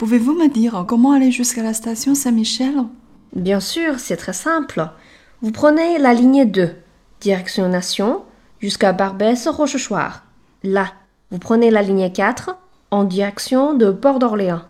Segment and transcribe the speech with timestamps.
[0.00, 2.84] Pouvez-vous me dire comment aller jusqu'à la station Saint-Michel
[3.34, 4.90] Bien sûr, c'est très simple.
[5.40, 6.76] Vous prenez la ligne 2,
[7.20, 8.24] direction Nation,
[8.60, 10.22] jusqu'à Barbès-Rochechouart.
[10.62, 10.92] Là,
[11.30, 12.58] vous prenez la ligne 4,
[12.90, 14.62] en direction de Port d'Orléans.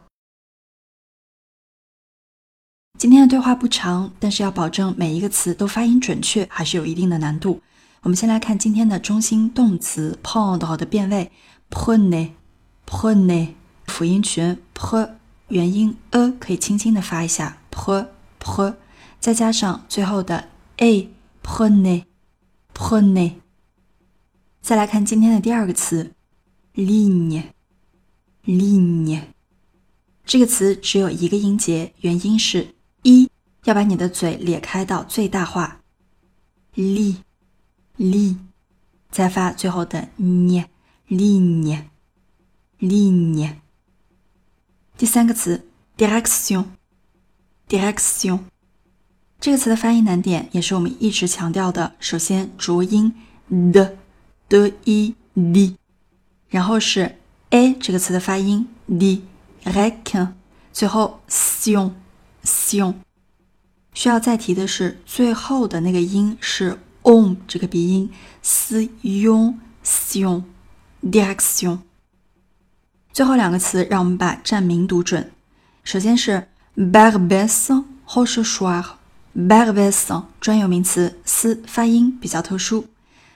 [2.99, 7.61] 今天的对话不长，但是要保证每一个词都发音准确，还是有一定的难度。
[8.03, 11.31] 我们先来看今天的中心动词 prendre 的变位，
[11.71, 13.49] prenez，prenez，
[13.87, 15.11] 辅音群 p，
[15.52, 18.06] 元音 e 可以轻轻的发一下 p
[18.40, 18.74] p，
[19.20, 21.10] 再加上最后的 a
[21.42, 22.06] p ne
[22.74, 23.34] p ne。
[24.62, 26.14] 再来看今天的第二个词
[26.74, 27.44] ，li ne
[28.46, 29.24] li ne
[30.26, 32.74] 这个词只有一个音节，元音是。
[33.04, 33.30] 一
[33.66, 35.82] 要把你的嘴咧开到最大化
[36.76, 37.18] ，li
[37.98, 38.38] li，
[39.10, 40.66] 再发最后的 ne
[41.10, 41.84] li ne
[42.80, 43.56] li ne。
[44.98, 45.66] 第三个词
[45.98, 46.66] direction
[47.68, 48.40] direction，
[49.40, 51.96] 这个词的发音难点也是我们一直强调的。
[52.00, 53.14] 首先浊音
[53.50, 53.98] d
[54.48, 55.76] d i d，
[56.50, 57.18] 然后是
[57.50, 59.24] a 这个词的发音 d
[59.64, 60.34] rection，
[60.72, 61.94] 最后 sion。
[62.44, 62.96] sion，
[63.94, 68.12] 需要再提的是，最后的那个音是 on 这个鼻音
[68.44, 70.44] ，sion sion
[71.04, 71.80] direction。
[73.14, 75.32] 最后两个词，让我们把站名读准。
[75.84, 82.88] 首先是 barbès rochechouart，barbès 专有名词，s 发音比较特殊。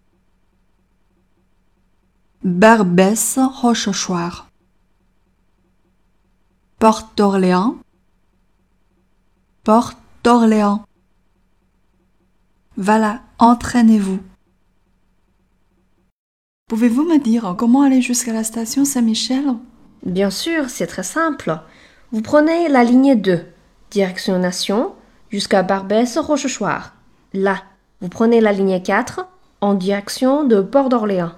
[2.44, 4.48] Barbès Rochechouart.
[6.78, 7.78] Porte d'Orléans.
[12.77, 14.19] Voilà, entraînez-vous.
[16.67, 19.45] Pouvez-vous me dire comment aller jusqu'à la station Saint-Michel?
[20.03, 21.59] Bien sûr, c'est très simple.
[22.11, 23.45] Vous prenez la ligne 2,
[23.91, 24.95] direction Nation,
[25.29, 26.93] jusqu'à Barbès Rochechouart.
[27.33, 27.57] Là,
[28.01, 29.27] vous prenez la ligne 4
[29.61, 31.33] en direction de Port d'Orléans.